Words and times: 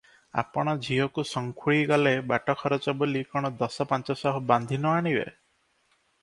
ଆପଣ 0.41 0.71
ଝିଅକୁ 0.85 1.25
ସଙ୍ଖୁଳି 1.31 1.83
ଗଲେ 1.91 2.13
ବାଟଖରଚ 2.31 2.95
ବୋଲି 3.03 3.21
କଣ 3.35 3.53
ଦସ 3.61 3.87
ପାଞ୍ଚଶହ 3.93 4.41
ବାନ୍ଧି 4.53 4.81
ନ 4.81 4.95
ଆଣିବେ?" 5.03 5.29